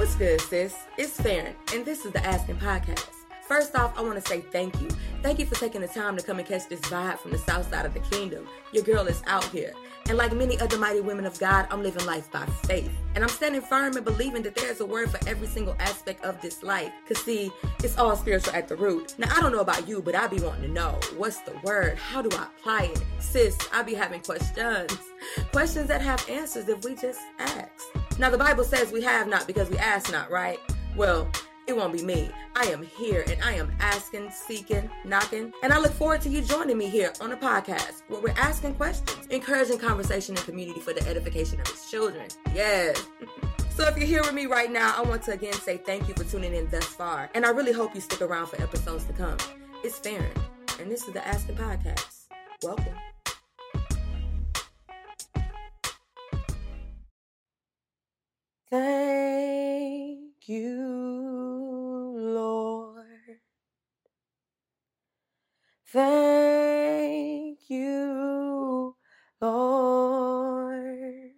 [0.00, 0.74] What's good, sis?
[0.96, 3.10] It's Farron, and this is the Asking Podcast.
[3.46, 4.88] First off, I want to say thank you.
[5.22, 7.68] Thank you for taking the time to come and catch this vibe from the south
[7.68, 8.48] side of the kingdom.
[8.72, 9.74] Your girl is out here.
[10.08, 12.90] And like many other mighty women of God, I'm living life by faith.
[13.14, 16.24] And I'm standing firm and believing that there is a word for every single aspect
[16.24, 16.92] of this life.
[17.06, 17.52] Cause see,
[17.84, 19.14] it's all spiritual at the root.
[19.18, 21.98] Now, I don't know about you, but I be wanting to know what's the word?
[21.98, 23.04] How do I apply it?
[23.18, 24.96] Sis, I be having questions.
[25.52, 27.89] Questions that have answers if we just ask.
[28.20, 30.58] Now, the Bible says we have not because we ask not, right?
[30.94, 31.26] Well,
[31.66, 32.28] it won't be me.
[32.54, 35.54] I am here and I am asking, seeking, knocking.
[35.62, 38.74] And I look forward to you joining me here on the podcast where we're asking
[38.74, 42.28] questions, encouraging conversation and community for the edification of his children.
[42.54, 43.02] Yes.
[43.72, 46.12] So if you're here with me right now, I want to again say thank you
[46.12, 47.30] for tuning in thus far.
[47.34, 49.38] And I really hope you stick around for episodes to come.
[49.82, 50.32] It's Farron,
[50.78, 52.26] and this is the Asking Podcast.
[52.62, 53.09] Welcome.
[60.50, 63.06] You, Lord.
[65.88, 68.96] Thank you,
[69.40, 71.32] Lord.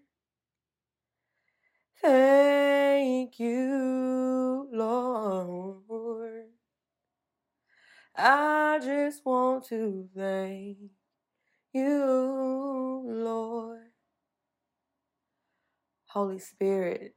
[2.03, 6.47] Thank you, Lord.
[8.17, 10.79] I just want to thank
[11.75, 13.81] you, Lord.
[16.09, 17.15] Holy Spirit,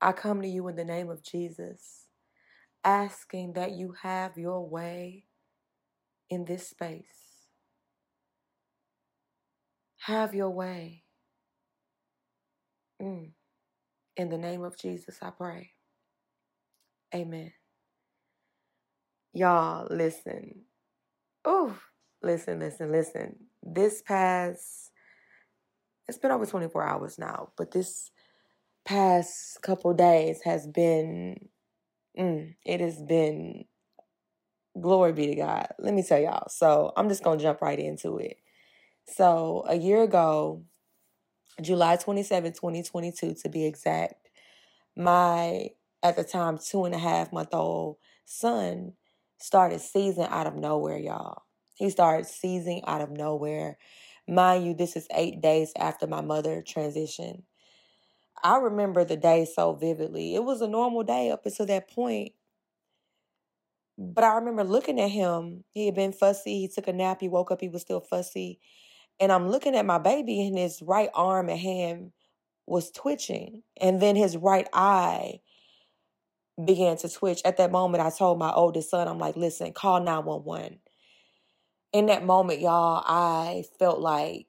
[0.00, 2.06] I come to you in the name of Jesus,
[2.84, 5.24] asking that you have your way
[6.30, 7.04] in this space.
[10.00, 11.04] Have your way.
[13.02, 13.30] Mm.
[14.16, 15.72] In the name of Jesus, I pray.
[17.14, 17.52] Amen.
[19.34, 20.62] Y'all, listen.
[21.44, 21.78] Oh,
[22.22, 23.36] listen, listen, listen.
[23.62, 24.90] This past,
[26.08, 28.10] it's been over 24 hours now, but this
[28.84, 31.48] past couple days has been,
[32.18, 33.64] mm, it has been,
[34.80, 35.68] glory be to God.
[35.78, 36.48] Let me tell y'all.
[36.48, 38.36] So I'm just going to jump right into it.
[39.06, 40.64] So a year ago,
[41.60, 44.28] July 27, 2022, to be exact,
[44.96, 45.68] my,
[46.02, 48.92] at the time, two and a half month old son
[49.40, 51.42] started seizing out of nowhere, y'all.
[51.74, 53.78] He started seizing out of nowhere.
[54.28, 57.42] Mind you, this is eight days after my mother transitioned.
[58.42, 60.34] I remember the day so vividly.
[60.34, 62.32] It was a normal day up until that point.
[63.98, 65.64] But I remember looking at him.
[65.72, 66.60] He had been fussy.
[66.60, 67.18] He took a nap.
[67.20, 67.60] He woke up.
[67.60, 68.58] He was still fussy.
[69.20, 72.12] And I'm looking at my baby, and his right arm and hand
[72.66, 73.62] was twitching.
[73.80, 75.40] And then his right eye
[76.64, 77.42] began to twitch.
[77.44, 80.78] At that moment, I told my oldest son, I'm like, listen, call 911.
[81.92, 84.46] In that moment, y'all, I felt like,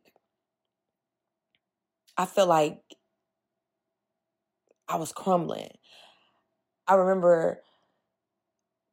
[2.18, 2.79] I felt like
[4.91, 5.69] I was crumbling.
[6.88, 7.62] I remember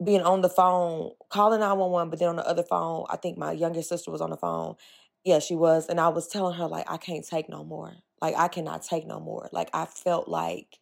[0.04, 3.53] being on the phone, calling 911, but then on the other phone, I think my
[3.53, 4.76] younger sister was on the phone.
[5.25, 5.88] Yeah, she was.
[5.88, 7.94] And I was telling her, like, I can't take no more.
[8.22, 9.48] Like, I cannot take no more.
[9.53, 10.78] Like, I felt like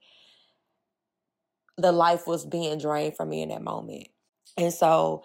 [1.78, 4.08] the life was being drained from me in that moment.
[4.56, 5.24] And so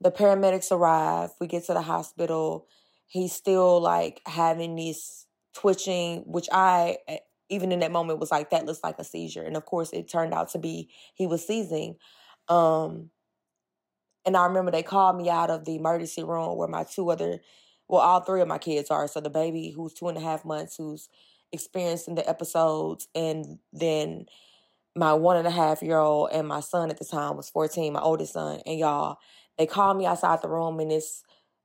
[0.00, 1.30] the paramedics arrive.
[1.40, 2.66] We get to the hospital.
[3.06, 7.18] He's still like having this twitching, which I, eh,
[7.48, 9.42] even in that moment, was like, that looks like a seizure.
[9.42, 11.96] And of course, it turned out to be he was seizing.
[12.48, 13.10] Um,
[14.24, 17.40] and I remember they called me out of the emergency room where my two other,
[17.88, 19.08] well, all three of my kids are.
[19.08, 21.08] So the baby who's two and a half months, who's
[21.52, 24.26] experiencing the episodes, and then
[24.94, 27.92] my one and a half year old and my son at the time was 14,
[27.92, 28.60] my oldest son.
[28.66, 29.18] And y'all,
[29.56, 31.22] they called me outside the room and it's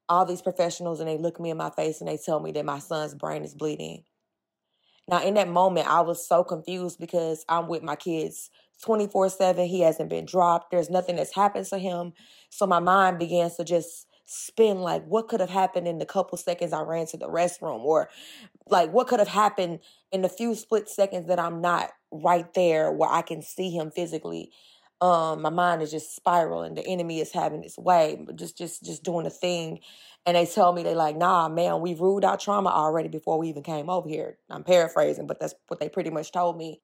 [0.08, 2.66] all these professionals and they look me in my face and they tell me that
[2.66, 4.04] my son's brain is bleeding.
[5.09, 8.50] Now, in that moment, I was so confused because I'm with my kids
[8.81, 9.68] 24 7.
[9.68, 10.72] He hasn't been dropped.
[10.72, 12.14] There's nothing that's happened to him.
[12.50, 16.38] So my mind begins to just spin like, what could have happened in the couple
[16.38, 17.84] seconds I ran to the restroom?
[17.84, 18.09] Or
[18.68, 19.80] like, what could have happened
[20.12, 23.91] in the few split seconds that I'm not right there where I can see him
[23.91, 24.52] physically?
[25.02, 26.76] Um, my mind is just spiraling.
[26.76, 29.79] The enemy is having its way, just just just doing a thing.
[30.25, 33.49] And they tell me they like, nah, man, we ruled out trauma already before we
[33.49, 34.37] even came over here.
[34.49, 36.81] I'm paraphrasing, but that's what they pretty much told me.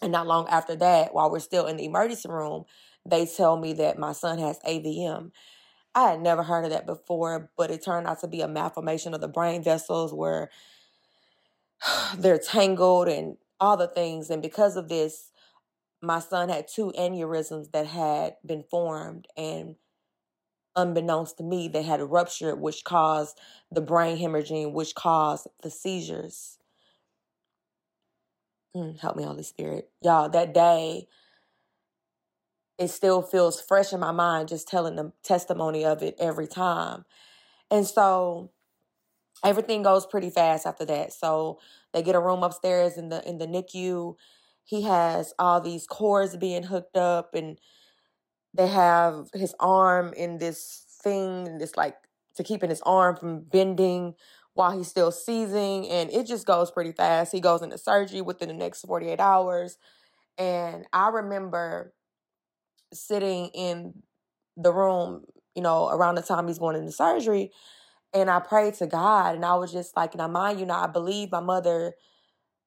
[0.00, 2.64] And not long after that, while we're still in the emergency room,
[3.06, 5.30] they tell me that my son has AVM.
[5.94, 9.14] I had never heard of that before, but it turned out to be a malformation
[9.14, 10.50] of the brain vessels where
[12.16, 14.30] they're tangled and all the things.
[14.30, 15.30] And because of this,
[16.00, 19.76] my son had two aneurysms that had been formed and
[20.76, 23.38] unbeknownst to me they had ruptured which caused
[23.70, 26.58] the brain hemorrhaging which caused the seizures
[28.76, 29.90] Mm, help me, Holy Spirit.
[30.02, 31.06] Y'all, that day,
[32.78, 37.04] it still feels fresh in my mind just telling the testimony of it every time.
[37.70, 38.50] And so
[39.44, 41.12] everything goes pretty fast after that.
[41.12, 41.60] So
[41.92, 44.16] they get a room upstairs in the in the NICU.
[44.64, 47.58] He has all these cords being hooked up and
[48.54, 51.96] they have his arm in this thing, this like
[52.36, 54.14] to keeping his arm from bending
[54.54, 57.32] while he's still seizing and it just goes pretty fast.
[57.32, 59.78] He goes into surgery within the next 48 hours.
[60.38, 61.94] And I remember
[62.92, 64.02] sitting in
[64.56, 67.50] the room, you know, around the time he's going into surgery,
[68.14, 70.86] and I prayed to God, and I was just like, now mind you, now I
[70.86, 71.94] believe my mother,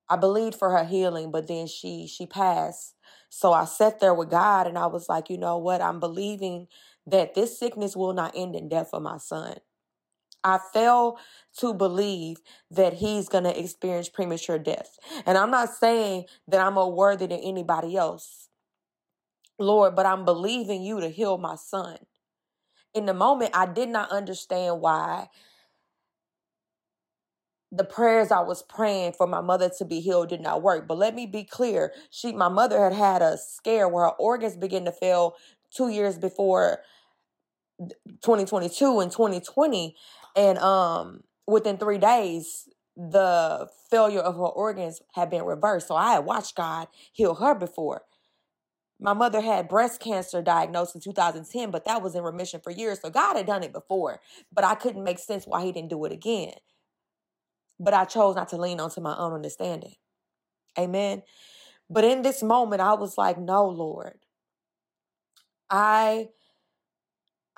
[0.10, 2.96] I believed for her healing, but then she she passed.
[3.30, 6.68] So I sat there with God, and I was like, you know what, I'm believing
[7.08, 9.58] that this sickness will not end in death for my son.
[10.44, 11.18] I fail
[11.60, 12.38] to believe
[12.72, 14.98] that he's going to experience premature death.
[15.26, 18.50] And I'm not saying that I'm more worthy than anybody else,
[19.60, 21.98] Lord, but I'm believing you to heal my son.
[22.94, 25.30] In the moment, I did not understand why
[27.76, 30.88] the prayers I was praying for my mother to be healed did not work.
[30.88, 31.92] But let me be clear.
[32.10, 35.36] She, my mother had had a scare where her organs began to fail
[35.72, 36.80] two years before
[38.22, 39.98] 2022 and 2020
[40.38, 45.90] and um within three days the failure of her organs had been reversed.
[45.90, 48.04] So i had watched god heal her before.
[48.98, 53.02] My mother had breast cancer diagnosed in 2010 but that was in remission for years.
[53.02, 54.22] So god had done it before
[54.54, 56.54] but i couldn't make sense why he didn't do it again
[57.80, 59.96] but i chose not to lean onto my own understanding
[60.80, 61.22] amen
[61.90, 64.20] but in this moment i was like no lord
[65.70, 66.28] i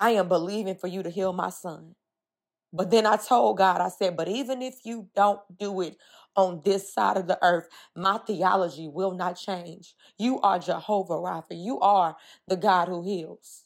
[0.00, 1.94] i am believing for you to heal my son
[2.72, 5.96] but then I told God, I said, but even if you don't do it
[6.36, 9.94] on this side of the earth, my theology will not change.
[10.18, 11.52] You are Jehovah Rapha.
[11.52, 12.16] You are
[12.46, 13.64] the God who heals.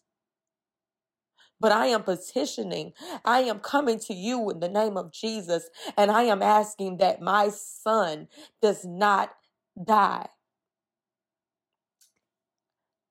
[1.63, 2.93] But I am petitioning.
[3.25, 7.23] I am coming to you in the name of Jesus, and I am asking that
[7.23, 8.29] my son
[8.61, 9.31] does not
[9.83, 10.27] die.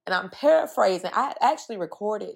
[0.06, 1.12] And I'm paraphrasing.
[1.14, 2.36] I actually recorded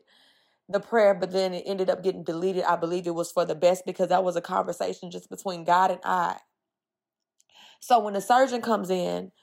[0.69, 2.63] the prayer, but then it ended up getting deleted.
[2.63, 5.91] I believe it was for the best because that was a conversation just between God
[5.91, 6.38] and I.
[7.81, 9.33] So when the surgeon comes in,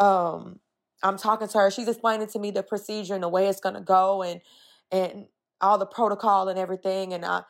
[0.00, 0.58] um,
[1.04, 1.70] I'm talking to her.
[1.70, 4.40] She's explaining to me the procedure and the way it's gonna go and
[4.90, 5.26] and
[5.60, 7.12] all the protocol and everything.
[7.12, 7.42] And I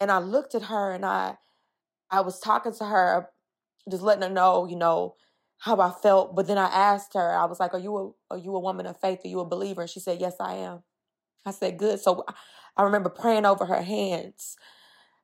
[0.00, 1.36] and I looked at her and I
[2.10, 3.28] I was talking to her,
[3.90, 5.14] just letting her know, you know,
[5.58, 6.36] how I felt.
[6.36, 7.96] But then I asked her, I was like, Are you
[8.30, 9.20] a are you a woman of faith?
[9.24, 9.82] Are you a believer?
[9.82, 10.82] And she said, Yes, I am.
[11.46, 12.00] I said, Good.
[12.00, 12.24] So
[12.76, 14.56] I remember praying over her hands,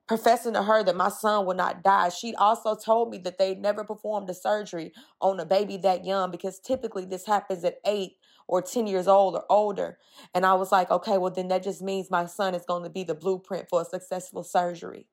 [0.08, 2.10] professing to her that my son would not die.
[2.10, 6.31] She also told me that they never performed a surgery on a baby that young
[6.31, 8.12] because typically this happens at eight
[8.50, 9.97] or 10 years old or older.
[10.35, 12.91] And I was like, okay, well, then that just means my son is going to
[12.91, 15.06] be the blueprint for a successful surgery.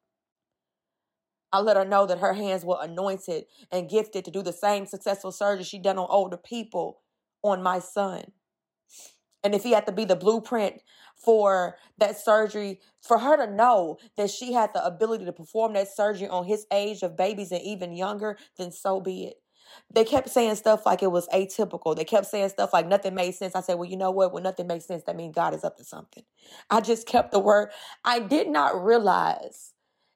[1.54, 4.88] I let her know that her hands were anointed and gifted to do the same
[4.88, 7.02] successful surgery she done on older people
[7.44, 8.32] on my son.
[9.44, 10.82] And if he had to be the blueprint
[11.16, 15.94] for that surgery, for her to know that she had the ability to perform that
[15.96, 19.36] surgery on his age of babies and even younger, then so be it.
[19.94, 21.96] They kept saying stuff like it was atypical.
[21.96, 23.56] They kept saying stuff like nothing made sense.
[23.56, 24.34] I said, well, you know what?
[24.34, 26.24] When nothing makes sense, that means God is up to something.
[26.70, 27.70] I just kept the word.
[28.04, 29.74] I did not realize,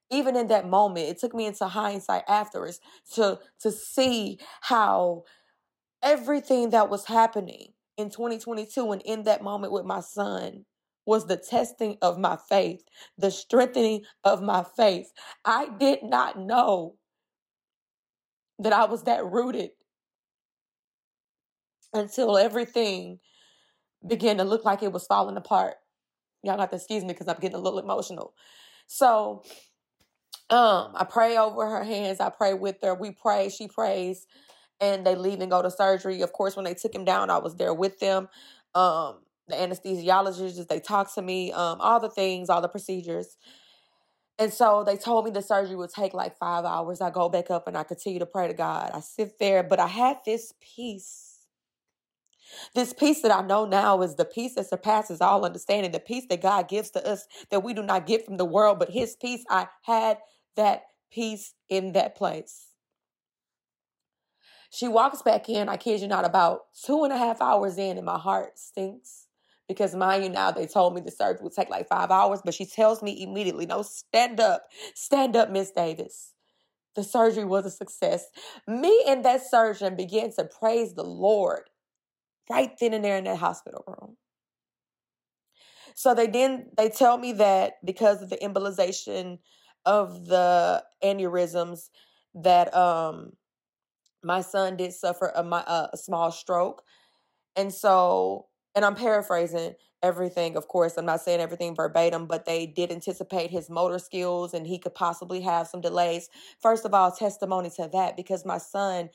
[0.10, 2.80] even in that moment, it took me into hindsight afterwards
[3.16, 5.24] to to see how
[6.04, 10.66] everything that was happening in 2022 and in that moment with my son
[11.06, 12.84] was the testing of my faith,
[13.18, 15.12] the strengthening of my faith.
[15.46, 16.96] I did not know
[18.62, 19.72] that I was that rooted
[21.94, 23.20] until everything
[24.08, 25.76] began to look like it was falling apart.
[26.44, 28.34] Y'all got to excuse me because I'm getting a little emotional.
[28.88, 29.44] So,
[30.50, 32.20] um, I pray over her hands.
[32.20, 32.94] I pray with her.
[32.94, 33.50] We pray.
[33.50, 34.28] She prays
[34.82, 36.22] and they leave and go to surgery.
[36.22, 38.28] Of course, when they took him down, I was there with them.
[38.76, 43.38] Um, the anesthesiologist, they talked to me, um, all the things, all the procedures.
[44.42, 47.00] And so they told me the surgery would take like five hours.
[47.00, 48.90] I go back up and I continue to pray to God.
[48.92, 51.42] I sit there, but I had this peace.
[52.74, 56.26] This peace that I know now is the peace that surpasses all understanding, the peace
[56.32, 59.16] that God gives to us that we do not get from the world, but His
[59.16, 59.44] peace.
[59.48, 60.18] I had
[60.56, 62.70] that peace in that place.
[64.72, 67.96] She walks back in, I kid you not, about two and a half hours in,
[67.96, 69.28] and my heart stinks.
[69.72, 72.54] Because mind you, now they told me the surgery would take like five hours, but
[72.54, 76.34] she tells me immediately, no, stand up, stand up, Miss Davis.
[76.98, 78.26] The surgery was a success.
[78.68, 81.70] Me and that surgeon began to praise the Lord
[82.50, 84.18] right then and there in that hospital room.
[85.96, 89.40] So they then they tell me that because of the embolization
[89.86, 91.88] of the aneurysms
[92.36, 93.32] that um
[94.22, 95.42] my son did suffer a,
[95.94, 96.84] a small stroke.
[97.56, 100.98] And so and I'm paraphrasing everything, of course.
[100.98, 104.96] I'm not saying everything verbatim, but they did anticipate his motor skills and he could
[104.96, 106.30] possibly have some delays.
[106.60, 109.10] First of all, testimony to that because my son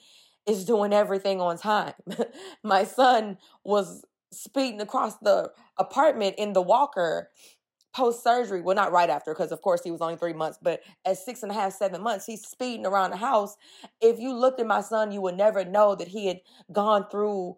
[0.46, 1.94] is doing everything on time.
[2.62, 7.30] my son was speeding across the apartment in the walker
[7.94, 8.60] post surgery.
[8.60, 11.42] Well, not right after, because of course he was only three months, but at six
[11.42, 13.56] and a half, seven months, he's speeding around the house.
[14.02, 17.56] If you looked at my son, you would never know that he had gone through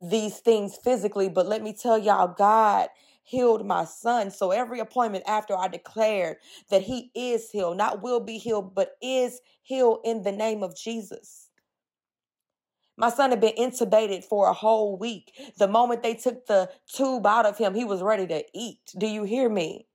[0.00, 1.28] these things physically.
[1.28, 2.88] But let me tell y'all, God
[3.24, 4.30] healed my son.
[4.30, 6.38] So every appointment after I declared
[6.70, 10.76] that he is healed, not will be healed, but is healed in the name of
[10.76, 11.48] Jesus.
[12.96, 15.32] My son had been intubated for a whole week.
[15.56, 18.80] The moment they took the tube out of him, he was ready to eat.
[18.96, 19.86] Do you hear me?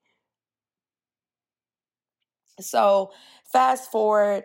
[2.62, 3.12] So,
[3.52, 4.44] fast forward,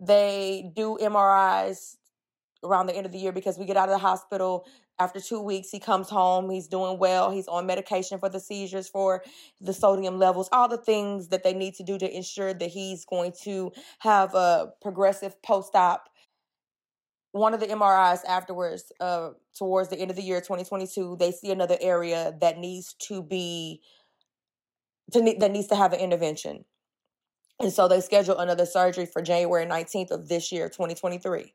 [0.00, 1.96] they do MRIs
[2.64, 4.66] around the end of the year because we get out of the hospital
[5.00, 6.50] after two weeks, he comes home.
[6.50, 7.30] He's doing well.
[7.30, 9.24] He's on medication for the seizures, for
[9.60, 13.06] the sodium levels, all the things that they need to do to ensure that he's
[13.06, 16.10] going to have a progressive post op.
[17.32, 21.50] One of the MRIs afterwards, uh, towards the end of the year 2022, they see
[21.50, 23.80] another area that needs to be
[25.12, 26.64] to that needs to have an intervention.
[27.58, 31.52] And so they schedule another surgery for January 19th of this year, 2023.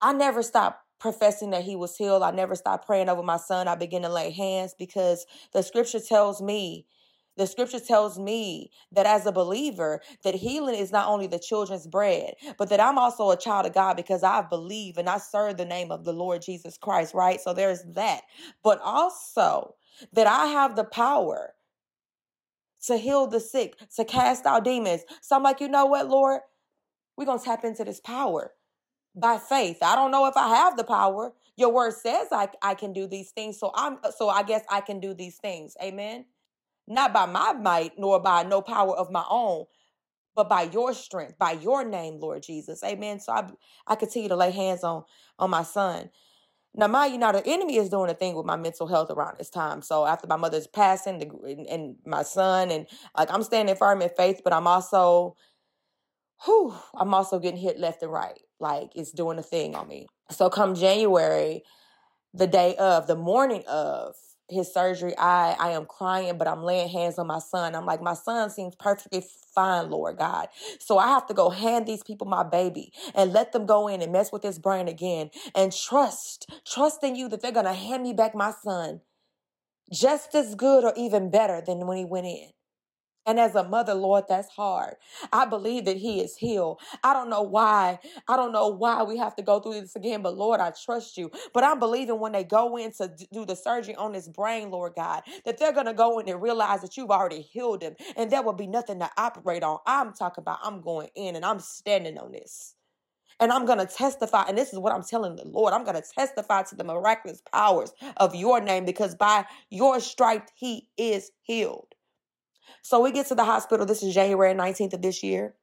[0.00, 2.22] I never stopped professing that he was healed.
[2.22, 3.68] I never stopped praying over my son.
[3.68, 6.86] I began to lay hands because the scripture tells me
[7.36, 11.86] the scripture tells me that as a believer that healing is not only the children's
[11.86, 15.58] bread but that i'm also a child of god because i believe and i serve
[15.58, 18.22] the name of the lord jesus christ right so there's that
[18.62, 19.74] but also
[20.14, 21.54] that i have the power
[22.86, 26.40] to heal the sick to cast out demons so i'm like you know what lord
[27.16, 28.52] we're to tap into this power
[29.14, 29.78] by faith.
[29.82, 31.32] I don't know if I have the power.
[31.56, 33.58] Your word says I, I can do these things.
[33.58, 35.76] So I'm so I guess I can do these things.
[35.82, 36.26] Amen.
[36.86, 39.66] Not by my might nor by no power of my own,
[40.34, 42.82] but by your strength, by your name, Lord Jesus.
[42.84, 43.20] Amen.
[43.20, 43.48] So I
[43.86, 45.04] I continue to lay hands on
[45.38, 46.10] on my son.
[46.74, 49.38] Now, my you know the enemy is doing a thing with my mental health around
[49.38, 49.82] this time.
[49.82, 54.02] So after my mother's passing, the, and, and my son, and like I'm standing firm
[54.02, 55.36] in faith, but I'm also
[56.44, 58.38] whew, I'm also getting hit left and right.
[58.60, 60.06] Like it's doing a thing on me.
[60.30, 61.62] So come January,
[62.32, 64.14] the day of, the morning of
[64.50, 67.74] his surgery, I I am crying, but I'm laying hands on my son.
[67.74, 69.24] I'm like, my son seems perfectly
[69.54, 70.48] fine, Lord God.
[70.80, 74.02] So I have to go hand these people my baby and let them go in
[74.02, 78.02] and mess with his brain again and trust, trust in you that they're gonna hand
[78.02, 79.00] me back my son
[79.92, 82.48] just as good or even better than when he went in.
[83.26, 84.96] And as a mother, Lord, that's hard.
[85.32, 86.80] I believe that he is healed.
[87.04, 88.00] I don't know why.
[88.28, 91.16] I don't know why we have to go through this again, but Lord, I trust
[91.18, 91.30] you.
[91.54, 94.94] But I'm believing when they go in to do the surgery on his brain, Lord
[94.96, 98.30] God, that they're going to go in and realize that you've already healed him and
[98.30, 99.78] there will be nothing to operate on.
[99.86, 102.74] I'm talking about I'm going in and I'm standing on this.
[103.40, 104.44] And I'm going to testify.
[104.48, 105.74] And this is what I'm telling the Lord.
[105.74, 110.50] I'm going to testify to the miraculous powers of your name because by your stripe,
[110.56, 111.93] he is healed.
[112.82, 113.86] So we get to the hospital.
[113.86, 115.54] This is January 19th of this year.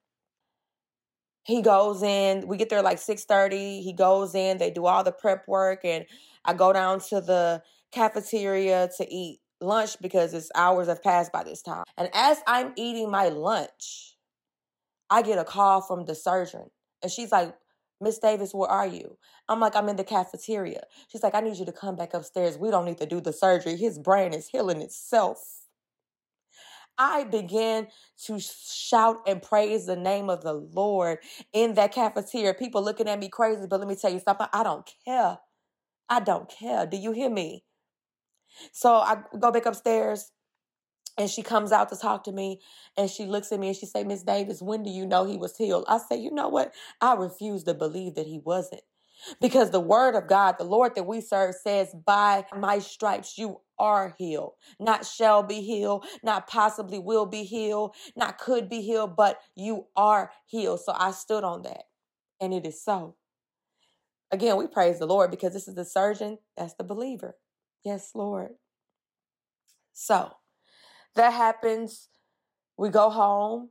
[1.44, 2.48] He goes in.
[2.48, 3.82] We get there like 6:30.
[3.82, 4.58] He goes in.
[4.58, 6.06] They do all the prep work and
[6.46, 11.44] I go down to the cafeteria to eat lunch because it's hours have passed by
[11.44, 11.84] this time.
[11.98, 14.16] And as I'm eating my lunch,
[15.10, 16.70] I get a call from the surgeon.
[17.04, 17.56] And she's like,
[18.00, 19.18] Miss Davis, where are you?
[19.48, 20.84] I'm like, I'm in the cafeteria.
[21.08, 22.58] She's like, I need you to come back upstairs.
[22.58, 23.76] We don't need to do the surgery.
[23.76, 25.61] His brain is healing itself.
[27.04, 27.88] I began
[28.26, 31.18] to shout and praise the name of the Lord
[31.52, 32.54] in that cafeteria.
[32.54, 34.46] People looking at me crazy, but let me tell you something.
[34.54, 35.40] I don't care.
[36.08, 36.86] I don't care.
[36.86, 37.66] Do you hear me?
[38.72, 40.32] So I go back upstairs
[41.18, 42.62] and she comes out to talk to me
[42.96, 45.38] and she looks at me and she say, Miss Davis, when do you know he
[45.38, 45.86] was healed?
[45.88, 46.72] I say, you know what?
[47.02, 48.84] I refuse to believe that he wasn't.
[49.40, 53.62] Because the word of God, the Lord that we serve says, by my stripes you
[53.80, 54.54] are healed.
[54.80, 59.88] Not shall be healed, not possibly will be healed, not could be healed, but you
[59.96, 60.82] are healed.
[60.82, 61.84] So I stood on that.
[62.40, 63.16] And it is so.
[64.32, 67.36] Again, we praise the Lord because this is the surgeon, that's the believer.
[67.84, 68.52] Yes, Lord.
[69.94, 70.32] So
[71.16, 72.10] that happens.
[72.78, 73.70] We go home.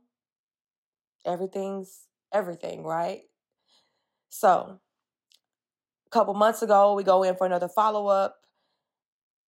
[1.25, 3.21] Everything's everything, right?
[4.29, 4.79] So,
[6.11, 8.37] couple months ago, we go in for another follow up,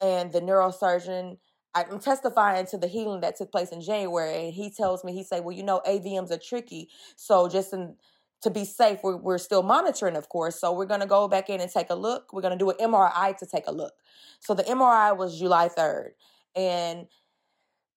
[0.02, 1.38] and the neurosurgeon.
[1.76, 5.24] I'm testifying to the healing that took place in January, and he tells me, he
[5.24, 7.96] say, "Well, you know, AVMs are tricky, so just in
[8.44, 10.60] to be safe, we're, we're still monitoring, of course.
[10.60, 12.32] So we're to go back in and take a look.
[12.34, 13.94] We're to do an MRI to take a look.
[14.42, 16.10] So the MRI was July 3rd.
[16.56, 17.08] And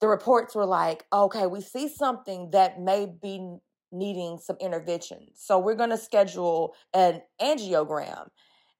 [0.00, 3.56] the reports were like, okay, we see something that may be
[3.90, 5.26] needing some intervention.
[5.34, 8.28] So we're going to schedule an angiogram,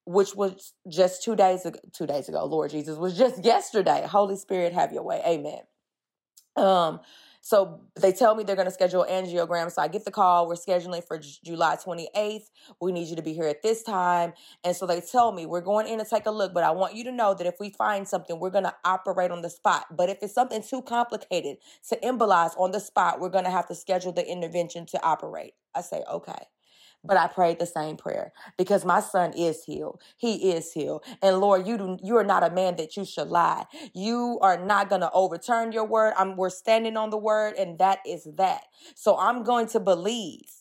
[0.07, 1.79] which was just two days ago.
[1.93, 4.07] Two days ago, Lord Jesus, was just yesterday.
[4.09, 5.21] Holy Spirit, have your way.
[5.27, 5.61] Amen.
[6.57, 7.01] Um,
[7.43, 9.71] so they tell me they're going to schedule angiogram.
[9.71, 10.49] So I get the call.
[10.49, 12.47] We're scheduling for J- July 28th.
[12.81, 14.33] We need you to be here at this time.
[14.65, 16.97] And so they tell me we're going in to take a look, but I want
[16.97, 19.87] you to know that if we find something, we're going to operate on the spot.
[19.97, 21.59] But if it's something too complicated
[21.89, 25.53] to embolize on the spot, we're going to have to schedule the intervention to operate.
[25.73, 26.47] I say, okay.
[27.07, 30.01] But I prayed the same prayer because my son is healed.
[30.17, 31.05] He is healed.
[31.23, 33.67] And Lord, you do, you are not a man that you should lie.
[33.95, 36.15] You are not going to overturn your word.
[36.19, 38.63] I'm we're standing on the word and that is that.
[38.95, 40.56] So I'm going to believe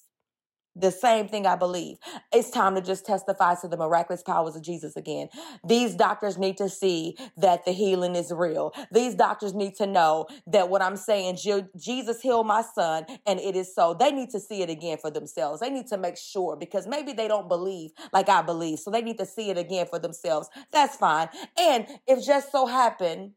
[0.75, 1.97] the same thing I believe.
[2.33, 5.29] It's time to just testify to the miraculous powers of Jesus again.
[5.65, 8.73] These doctors need to see that the healing is real.
[8.91, 11.37] These doctors need to know that what I'm saying,
[11.77, 13.93] Jesus healed my son, and it is so.
[13.93, 15.61] They need to see it again for themselves.
[15.61, 18.79] They need to make sure because maybe they don't believe like I believe.
[18.79, 20.49] So they need to see it again for themselves.
[20.71, 21.29] That's fine.
[21.59, 23.31] And if just so happened,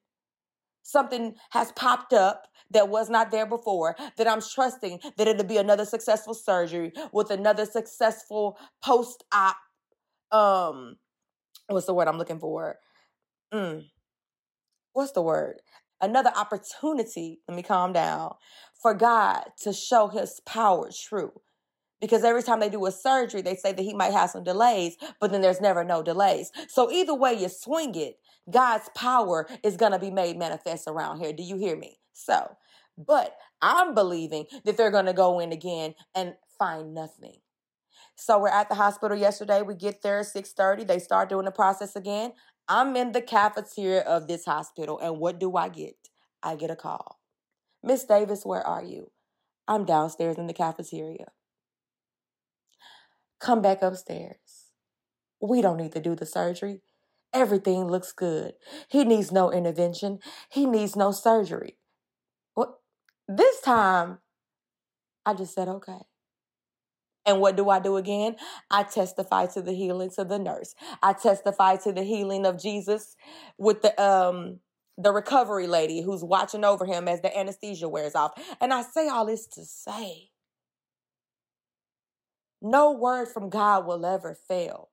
[0.88, 5.58] something has popped up that was not there before, that I'm trusting that it'll be
[5.58, 9.56] another successful surgery with another successful post op.
[10.32, 10.96] Um,
[11.66, 12.76] what's the word I'm looking for?
[13.52, 13.84] Mm,
[14.94, 15.60] what's the word?
[16.00, 18.34] Another opportunity, let me calm down,
[18.80, 21.32] for God to show his power true
[22.00, 24.96] because every time they do a surgery, they say that he might have some delays,
[25.20, 26.52] but then there's never no delays.
[26.68, 28.18] So either way you swing it,
[28.50, 31.32] God's power is going to be made manifest around here.
[31.32, 31.98] Do you hear me?
[32.12, 32.56] So,
[32.96, 37.36] but I'm believing that they're going to go in again and find nothing.
[38.16, 39.62] So we're at the hospital yesterday.
[39.62, 40.86] We get there at 6:30.
[40.86, 42.32] They start doing the process again.
[42.68, 45.96] I'm in the cafeteria of this hospital and what do I get?
[46.42, 47.20] I get a call.
[47.82, 49.10] Miss Davis, where are you?
[49.66, 51.26] I'm downstairs in the cafeteria.
[53.40, 54.72] Come back upstairs.
[55.40, 56.82] We don't need to do the surgery.
[57.32, 58.54] Everything looks good.
[58.88, 60.20] He needs no intervention.
[60.50, 61.76] He needs no surgery.
[62.54, 62.78] What?
[63.28, 64.18] This time,
[65.26, 66.00] I just said, okay.
[67.26, 68.36] And what do I do again?
[68.70, 70.74] I testify to the healing to the nurse.
[71.02, 73.16] I testify to the healing of Jesus
[73.58, 74.60] with the um
[74.96, 78.32] the recovery lady who's watching over him as the anesthesia wears off.
[78.60, 80.30] And I say all this to say
[82.62, 84.88] no word from God will ever fail.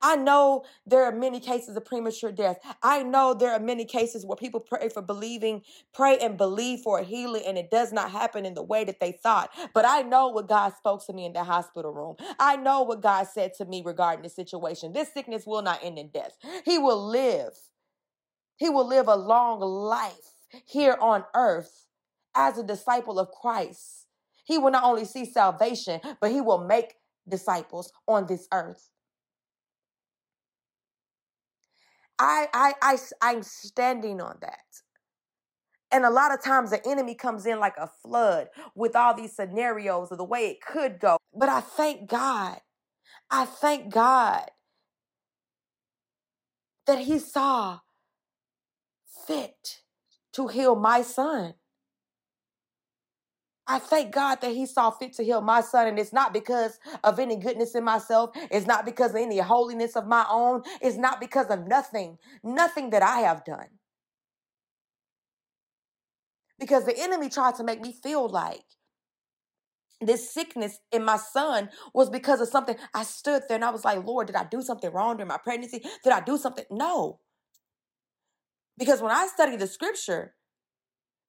[0.00, 2.58] I know there are many cases of premature death.
[2.82, 6.98] I know there are many cases where people pray for believing, pray and believe for
[6.98, 9.50] a healing, and it does not happen in the way that they thought.
[9.74, 12.16] But I know what God spoke to me in the hospital room.
[12.38, 14.92] I know what God said to me regarding the situation.
[14.92, 16.36] This sickness will not end in death.
[16.64, 17.52] He will live.
[18.56, 21.86] He will live a long life here on earth
[22.34, 24.06] as a disciple of Christ.
[24.44, 26.94] He will not only see salvation, but he will make
[27.28, 28.88] disciples on this earth.
[32.22, 34.58] I, I, I, I'm standing on that.
[35.92, 39.34] And a lot of times the enemy comes in like a flood with all these
[39.36, 41.18] scenarios of the way it could go.
[41.34, 42.60] But I thank God.
[43.30, 44.50] I thank God
[46.86, 47.80] that he saw
[49.26, 49.80] fit
[50.34, 51.54] to heal my son.
[53.72, 55.86] I thank God that He saw fit to heal my son.
[55.86, 58.32] And it's not because of any goodness in myself.
[58.50, 60.62] It's not because of any holiness of my own.
[60.82, 63.68] It's not because of nothing, nothing that I have done.
[66.60, 68.62] Because the enemy tried to make me feel like
[70.02, 72.76] this sickness in my son was because of something.
[72.94, 75.38] I stood there and I was like, Lord, did I do something wrong during my
[75.38, 75.82] pregnancy?
[76.04, 76.66] Did I do something?
[76.70, 77.20] No.
[78.78, 80.34] Because when I study the scripture,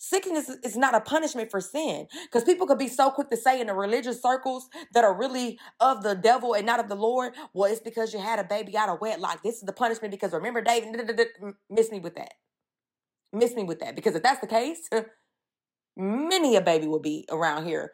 [0.06, 2.08] Sickness is not a punishment for sin.
[2.24, 5.58] Because people could be so quick to say in the religious circles that are really
[5.80, 8.76] of the devil and not of the Lord, well, it's because you had a baby
[8.76, 9.42] out of wedlock.
[9.44, 11.00] This is the punishment because remember, David,
[11.70, 12.34] miss me with that.
[13.32, 13.96] Miss me with that.
[13.96, 14.90] Because if that's the case,
[15.96, 17.94] many a baby will be around here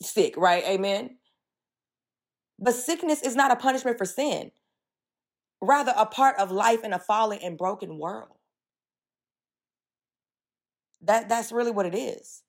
[0.00, 0.62] sick, right?
[0.64, 1.18] Amen.
[2.56, 4.52] But sickness is not a punishment for sin,
[5.60, 8.37] rather, a part of life in a fallen and broken world.
[11.02, 12.42] That that's really what it is.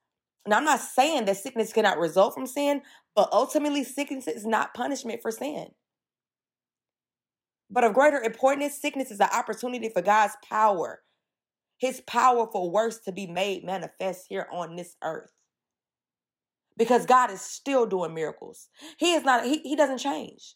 [0.48, 2.82] Now, I'm not saying that sickness cannot result from sin,
[3.16, 5.68] but ultimately, sickness is not punishment for sin.
[7.70, 11.02] But of greater importance, sickness is an opportunity for God's power,
[11.78, 15.32] His powerful works to be made manifest here on this earth.
[16.78, 18.70] Because God is still doing miracles.
[18.98, 20.56] He is not, He, he doesn't change.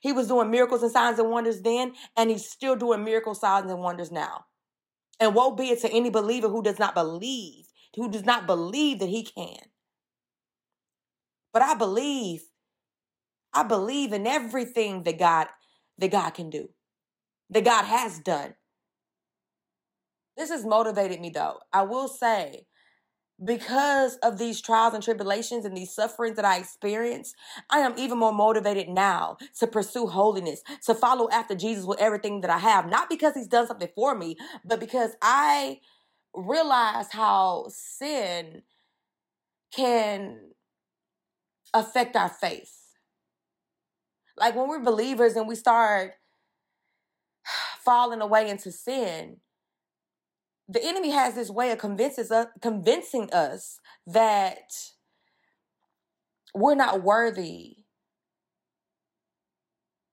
[0.00, 3.70] He was doing miracles and signs and wonders then, and He's still doing miracle signs
[3.70, 4.44] and wonders now.
[5.22, 8.98] And woe be it to any believer who does not believe, who does not believe
[8.98, 9.60] that He can.
[11.52, 12.42] But I believe,
[13.54, 15.46] I believe in everything that God
[15.98, 16.70] that God can do,
[17.50, 18.56] that God has done.
[20.36, 21.60] This has motivated me though.
[21.72, 22.66] I will say,
[23.44, 27.34] because of these trials and tribulations and these sufferings that I experience,
[27.70, 32.40] I am even more motivated now to pursue holiness, to follow after Jesus with everything
[32.42, 32.88] that I have.
[32.88, 35.80] Not because he's done something for me, but because I
[36.34, 38.62] realize how sin
[39.74, 40.38] can
[41.74, 42.78] affect our faith.
[44.36, 46.12] Like when we're believers and we start
[47.84, 49.38] falling away into sin,
[50.72, 54.72] the enemy has this way of convinces us, convincing us that
[56.54, 57.76] we're not worthy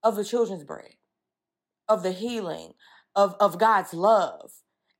[0.03, 0.95] of the children's bread,
[1.87, 2.73] of the healing,
[3.15, 4.51] of, of God's love.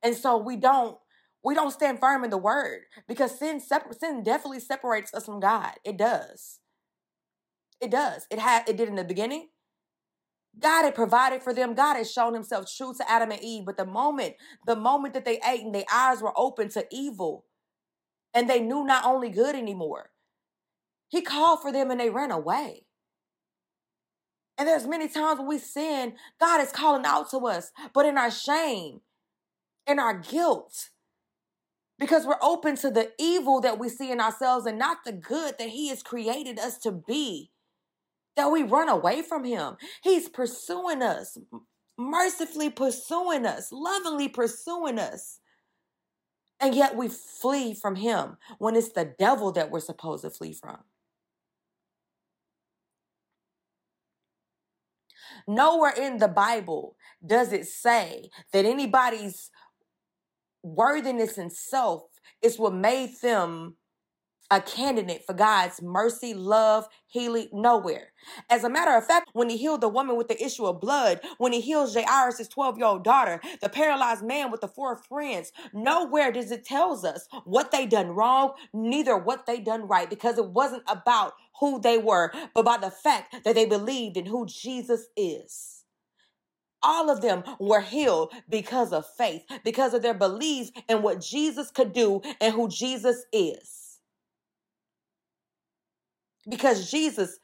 [0.02, 0.98] And so we don't
[1.42, 5.40] we don't stand firm in the word because sin separ- sin definitely separates us from
[5.40, 5.72] God.
[5.84, 6.58] It does.
[7.80, 8.26] It does.
[8.30, 9.48] It had it did in the beginning.
[10.58, 11.74] God had provided for them.
[11.74, 13.64] God had shown himself true to Adam and Eve.
[13.64, 14.34] But the moment,
[14.66, 17.44] the moment that they ate and their eyes were open to evil,
[18.34, 20.10] and they knew not only good anymore,
[21.08, 22.86] he called for them and they ran away.
[24.56, 28.18] And there's many times when we sin, God is calling out to us, but in
[28.18, 29.00] our shame,
[29.86, 30.90] in our guilt,
[31.98, 35.54] because we're open to the evil that we see in ourselves and not the good
[35.58, 37.50] that He has created us to be
[38.36, 39.76] that we run away from him.
[40.02, 41.36] He's pursuing us,
[41.98, 45.40] mercifully pursuing us, lovingly pursuing us.
[46.60, 50.52] And yet we flee from him when it's the devil that we're supposed to flee
[50.52, 50.78] from.
[55.48, 59.50] Nowhere in the Bible does it say that anybody's
[60.62, 62.02] worthiness and self
[62.42, 63.76] is what made them
[64.50, 68.12] a candidate for God's mercy, love, healing, nowhere.
[68.48, 71.20] As a matter of fact, when he healed the woman with the issue of blood,
[71.38, 75.52] when he heals Jairus' 12 year old daughter, the paralyzed man with the four friends,
[75.72, 80.38] nowhere does it tells us what they done wrong, neither what they done right, because
[80.38, 84.46] it wasn't about who they were, but by the fact that they believed in who
[84.46, 85.84] Jesus is.
[86.82, 91.70] All of them were healed because of faith, because of their beliefs in what Jesus
[91.70, 93.79] could do and who Jesus is
[96.48, 97.38] because Jesus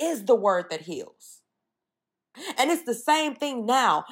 [0.00, 1.42] is the word that heals.
[2.58, 4.04] And it's the same thing now.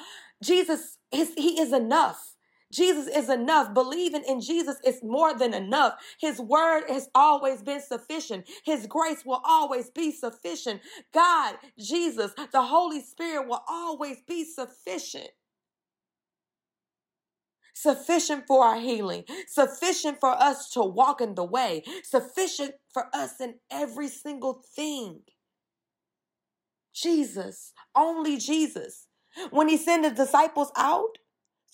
[0.43, 2.35] Jesus is he is enough.
[2.71, 3.73] Jesus is enough.
[3.73, 5.95] Believing in Jesus is more than enough.
[6.19, 8.47] His word has always been sufficient.
[8.63, 10.81] His grace will always be sufficient.
[11.13, 15.29] God, Jesus, the Holy Spirit will always be sufficient
[17.81, 23.39] sufficient for our healing, sufficient for us to walk in the way, sufficient for us
[23.39, 25.21] in every single thing.
[26.93, 29.07] Jesus, only Jesus.
[29.51, 31.17] When he sent the disciples out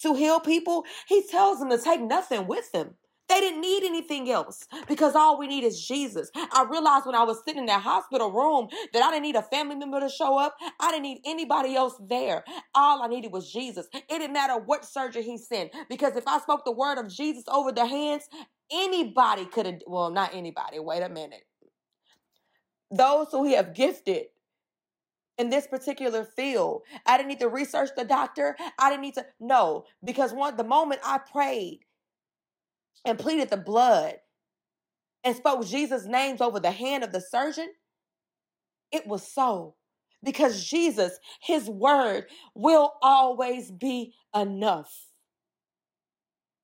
[0.02, 2.96] to heal people, he tells them to take nothing with them.
[3.30, 6.30] They didn't need anything else because all we need is Jesus.
[6.36, 9.42] I realized when I was sitting in that hospital room that I didn't need a
[9.44, 10.56] family member to show up.
[10.80, 12.44] I didn't need anybody else there.
[12.76, 13.88] All I needed was Jesus.
[13.94, 17.46] It didn't matter what surgery he sent because if I spoke the word of Jesus
[17.48, 18.30] over the hands,
[18.72, 21.46] anybody could have, well, not anybody, wait a minute.
[22.92, 24.28] Those who he have gifted
[25.40, 26.84] in this particular field.
[27.08, 28.58] I didn't need to research the doctor.
[28.80, 31.82] I didn't need to no, because one the moment I prayed
[33.04, 34.16] and pleaded the blood
[35.24, 37.70] and spoke Jesus' names over the hand of the surgeon,
[38.92, 39.76] it was so.
[40.24, 45.08] Because Jesus, his word, will always be enough.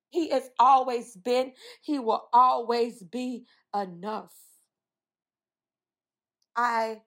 [0.10, 4.34] He has always been, he will always be enough.
[6.56, 7.02] I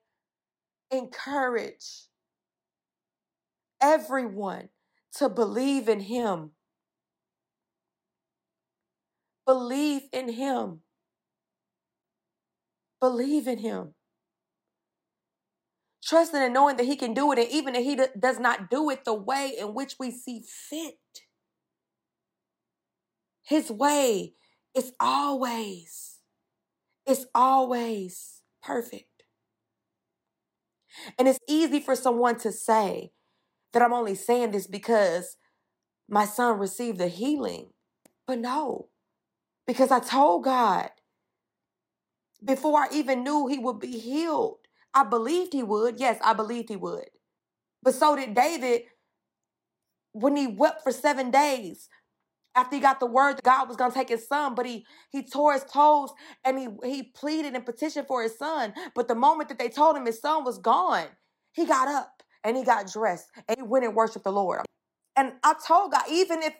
[0.91, 2.05] encourage
[3.81, 4.69] everyone
[5.17, 6.51] to believe in him
[9.45, 10.81] Believe in Him.
[12.99, 13.93] Believe in Him.
[16.03, 18.89] Trusting and knowing that He can do it, and even if He does not do
[18.89, 20.99] it the way in which we see fit,
[23.43, 24.33] His way
[24.75, 26.19] is always
[27.05, 29.23] is always perfect.
[31.17, 33.11] And it's easy for someone to say
[33.73, 35.37] that I'm only saying this because
[36.09, 37.69] my son received a healing.
[38.27, 38.89] But no,
[39.67, 40.89] because I told God
[42.43, 44.59] before I even knew he would be healed.
[44.93, 45.99] I believed he would.
[45.99, 47.09] Yes, I believed he would.
[47.83, 48.83] But so did David
[50.13, 51.89] when he wept for seven days
[52.55, 54.85] after he got the word that God was going to take his son, but he
[55.11, 58.73] he tore his clothes and he he pleaded and petitioned for his son.
[58.95, 61.07] But the moment that they told him his son was gone,
[61.53, 64.65] he got up and he got dressed and he went and worshiped the Lord.
[65.15, 66.53] And I told God, even if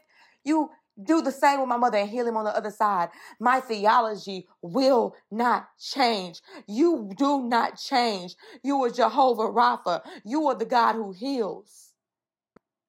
[0.45, 0.69] you
[1.01, 3.09] do the same with my mother and heal him on the other side.
[3.39, 6.41] My theology will not change.
[6.67, 8.35] You do not change.
[8.63, 10.01] You are Jehovah Rapha.
[10.23, 11.91] You are the God who heals.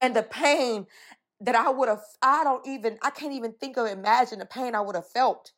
[0.01, 0.87] And the pain
[1.41, 4.75] that I would have, I don't even, I can't even think of, imagine the pain
[4.75, 5.53] I would have felt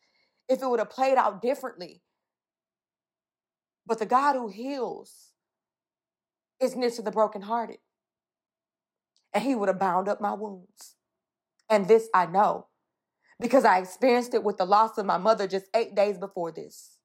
[0.49, 2.03] if it would have played out differently.
[3.87, 5.33] But the God who heals
[6.61, 7.79] is near to the brokenhearted.
[9.35, 10.97] And he would have bound up my wounds.
[11.71, 12.67] And this I know
[13.41, 16.99] because I experienced it with the loss of my mother just eight days before this.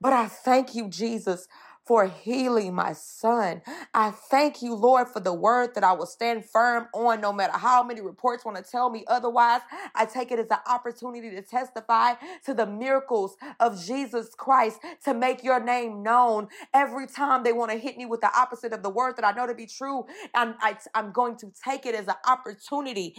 [0.00, 1.48] But I thank you, Jesus,
[1.88, 3.62] for healing my son.
[3.94, 7.56] I thank you, Lord, for the word that I will stand firm on no matter
[7.56, 9.62] how many reports want to tell me otherwise.
[9.94, 15.14] I take it as an opportunity to testify to the miracles of Jesus Christ to
[15.14, 16.48] make your name known.
[16.74, 19.32] Every time they want to hit me with the opposite of the word that I
[19.32, 23.16] know to be true, I'm, I, I'm going to take it as an opportunity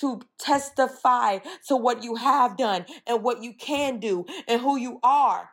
[0.00, 1.38] to testify
[1.68, 5.50] to what you have done and what you can do and who you are.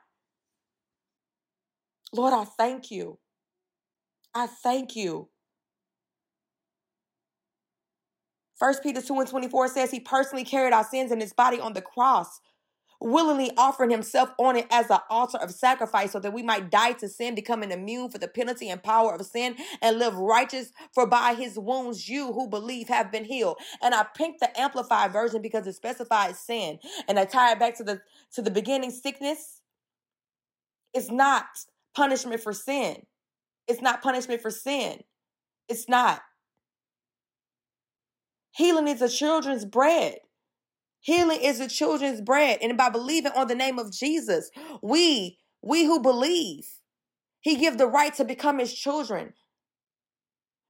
[2.14, 3.20] Lord, I thank you.
[4.34, 5.30] I thank you.
[8.58, 11.74] First Peter 2 and 24 says he personally carried our sins in his body on
[11.74, 12.42] the cross,
[13.00, 16.92] willingly offering himself on it as an altar of sacrifice so that we might die
[16.94, 20.72] to sin, becoming immune for the penalty and power of sin, and live righteous.
[20.94, 23.58] For by his wounds you who believe have been healed.
[23.82, 26.78] And I picked the amplified version because it specifies sin.
[27.08, 28.02] And I tie it back to the
[28.34, 29.62] to the beginning sickness.
[30.94, 31.46] It's not
[31.96, 33.04] punishment for sin.
[33.68, 35.02] It's not punishment for sin.
[35.70, 36.22] It's not.
[38.54, 40.16] Healing is a children's bread.
[41.00, 42.60] Healing is a children's bread.
[42.62, 44.52] And by believing on the name of Jesus,
[44.84, 46.66] we, we who believe,
[47.40, 49.34] he give the right to become his children.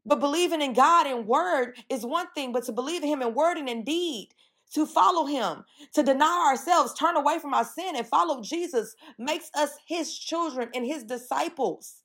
[0.06, 3.34] But believing in God in word is one thing, but to believe in him in
[3.34, 4.30] word and in deed,
[4.74, 9.50] to follow him, to deny ourselves, turn away from our sin and follow Jesus makes
[9.56, 11.98] us his children and his disciples.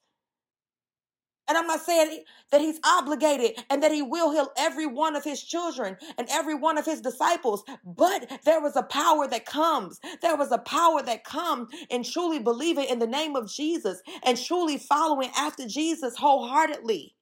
[1.49, 5.23] And I'm not saying that he's obligated and that he will heal every one of
[5.23, 10.01] his children and every one of his disciples, but there was a power that comes.
[10.23, 14.37] There was a power that comes in truly believing in the name of Jesus and
[14.37, 17.15] truly following after Jesus wholeheartedly.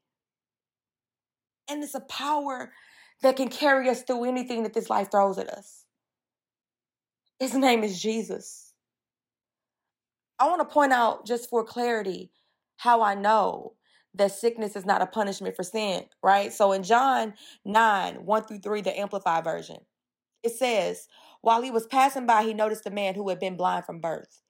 [1.69, 2.73] And it's a power
[3.25, 5.87] that can carry us through anything that this life throws at us.
[7.41, 8.75] His name is Jesus.
[10.39, 12.31] I want to point out, just for clarity,
[12.77, 13.73] how I know
[14.15, 16.53] that sickness is not a punishment for sin, right?
[16.53, 17.33] So in John
[17.65, 19.79] 9, 1 through 3, the Amplified Version,
[20.43, 21.09] it says,
[21.41, 24.43] While he was passing by, he noticed a man who had been blind from birth.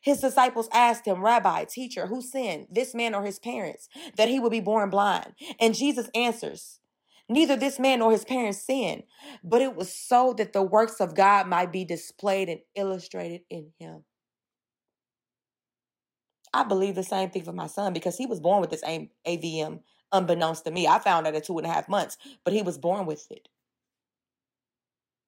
[0.00, 4.40] His disciples asked him, Rabbi, teacher, who sinned, this man or his parents, that he
[4.40, 5.34] would be born blind?
[5.60, 6.80] And Jesus answers,
[7.28, 9.02] Neither this man nor his parents sinned,
[9.42, 13.72] but it was so that the works of God might be displayed and illustrated in
[13.78, 14.04] him.
[16.54, 19.80] I believe the same thing for my son because he was born with this AVM
[20.12, 20.86] unbeknownst to me.
[20.86, 23.48] I found out at two and a half months, but he was born with it.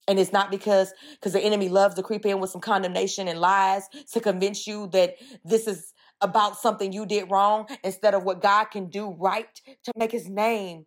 [0.06, 3.40] And it's not because because the enemy loves to creep in with some condemnation and
[3.40, 8.40] lies to convince you that this is about something you did wrong instead of what
[8.40, 10.87] God can do right to make his name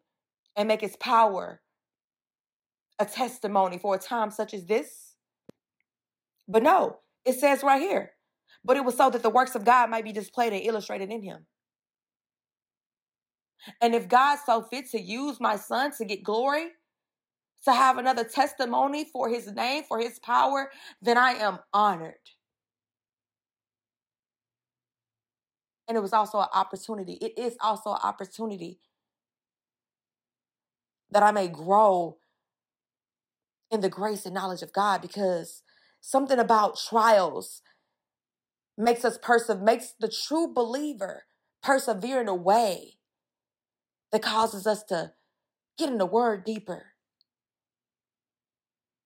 [0.56, 1.62] and make his power
[3.00, 5.16] a testimony for a time such as this.
[6.48, 8.12] But no, it says right here
[8.64, 11.24] but it was so that the works of God might be displayed and illustrated in
[11.24, 11.46] him.
[13.80, 16.70] And if God so fit to use my son to get glory,
[17.66, 22.16] to have another testimony for his name, for his power, then I am honored.
[25.88, 27.14] And it was also an opportunity.
[27.22, 28.80] It is also an opportunity
[31.12, 32.18] that I may grow
[33.70, 35.64] in the grace and knowledge of God because
[36.00, 37.62] something about trials
[38.78, 41.24] makes us persevere, makes the true believer
[41.62, 42.98] persevere in a way
[44.12, 45.14] that causes us to
[45.78, 46.88] get in the word deeper,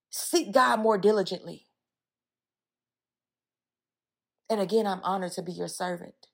[0.10, 1.68] seek God more diligently,
[4.50, 6.28] And again, I'm honored to be your servant.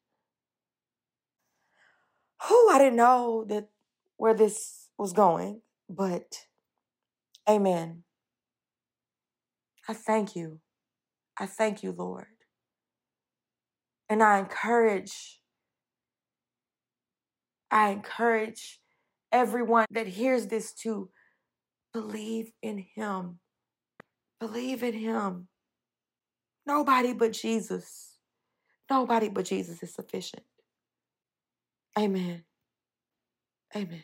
[2.50, 3.70] Who I didn't know that
[4.18, 6.46] where this was going, but
[7.50, 8.04] amen.
[9.90, 10.60] I thank you.
[11.40, 12.28] I thank you, Lord.
[14.08, 15.42] And I encourage,
[17.72, 18.80] I encourage
[19.32, 21.10] everyone that hears this to
[21.94, 23.40] believe in Him.
[24.40, 25.48] Believe in Him.
[26.68, 28.18] Nobody but Jesus.
[28.90, 30.44] Nobody but Jesus is sufficient.
[31.98, 32.44] Amen.
[33.76, 34.04] Amen.